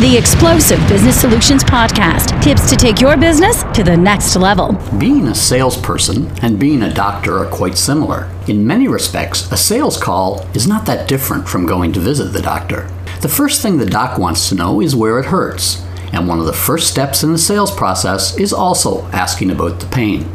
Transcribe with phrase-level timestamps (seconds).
[0.00, 2.40] the Explosive Business Solutions Podcast.
[2.40, 4.78] Tips to take your business to the next level.
[4.96, 8.30] Being a salesperson and being a doctor are quite similar.
[8.46, 12.40] In many respects, a sales call is not that different from going to visit the
[12.40, 12.88] doctor.
[13.22, 16.46] The first thing the doc wants to know is where it hurts, and one of
[16.46, 20.30] the first steps in the sales process is also asking about the pain.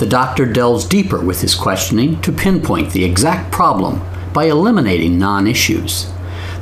[0.00, 4.02] The doctor delves deeper with his questioning to pinpoint the exact problem
[4.32, 6.10] by eliminating non issues.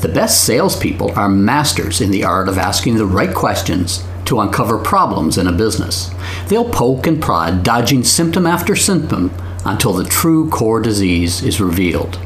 [0.03, 4.77] The best salespeople are masters in the art of asking the right questions to uncover
[4.77, 6.11] problems in a business.
[6.49, 9.33] They'll poke and prod, dodging symptom after symptom
[9.65, 12.19] until the true core disease is revealed.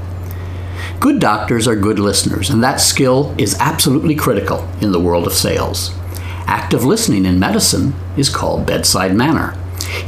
[1.01, 5.35] Good doctors are good listeners, and that skill is absolutely critical in the world of
[5.35, 5.95] sales.
[6.47, 9.55] Active listening in medicine is called bedside manner.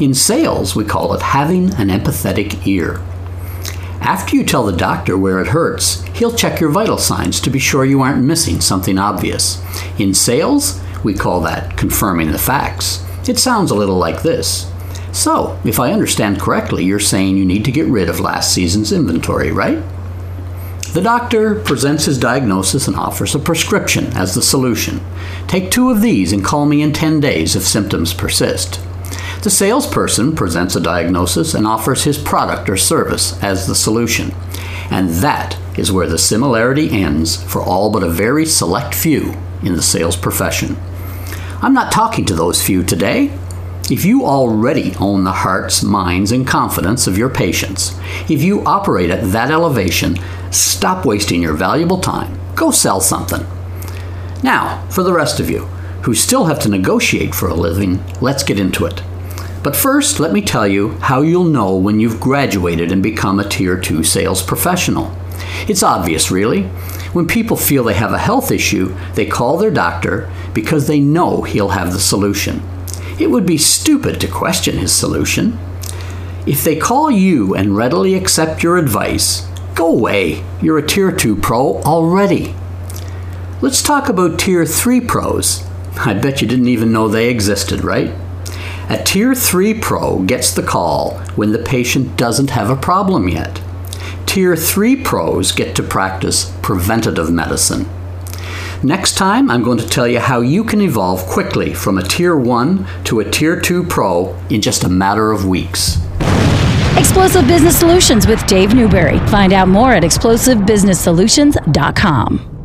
[0.01, 3.03] In sales, we call it having an empathetic ear.
[4.01, 7.59] After you tell the doctor where it hurts, he'll check your vital signs to be
[7.59, 9.63] sure you aren't missing something obvious.
[9.99, 13.05] In sales, we call that confirming the facts.
[13.29, 14.71] It sounds a little like this.
[15.13, 18.93] So, if I understand correctly, you're saying you need to get rid of last season's
[18.93, 19.83] inventory, right?
[20.93, 25.01] The doctor presents his diagnosis and offers a prescription as the solution.
[25.47, 28.81] Take two of these and call me in 10 days if symptoms persist.
[29.43, 34.33] The salesperson presents a diagnosis and offers his product or service as the solution.
[34.91, 39.75] And that is where the similarity ends for all but a very select few in
[39.75, 40.77] the sales profession.
[41.63, 43.33] I'm not talking to those few today.
[43.91, 49.11] If you already own the hearts, minds, and confidence of your patients, if you operate
[49.11, 50.19] at that elevation,
[50.51, 52.39] stop wasting your valuable time.
[52.57, 53.47] Go sell something.
[54.43, 55.67] Now, for the rest of you
[56.03, 59.03] who still have to negotiate for a living, let's get into it.
[59.69, 63.47] But first, let me tell you how you'll know when you've graduated and become a
[63.47, 65.15] Tier 2 sales professional.
[65.69, 66.63] It's obvious, really.
[67.13, 71.43] When people feel they have a health issue, they call their doctor because they know
[71.43, 72.63] he'll have the solution.
[73.21, 75.59] It would be stupid to question his solution.
[76.47, 80.43] If they call you and readily accept your advice, go away.
[80.63, 82.55] You're a Tier 2 pro already.
[83.61, 85.63] Let's talk about Tier 3 pros.
[85.99, 88.15] I bet you didn't even know they existed, right?
[88.91, 93.61] A Tier 3 Pro gets the call when the patient doesn't have a problem yet.
[94.25, 97.87] Tier 3 Pros get to practice preventative medicine.
[98.83, 102.35] Next time, I'm going to tell you how you can evolve quickly from a Tier
[102.35, 105.99] 1 to a Tier 2 Pro in just a matter of weeks.
[106.97, 109.19] Explosive Business Solutions with Dave Newberry.
[109.29, 112.58] Find out more at explosivebusinesssolutions.com.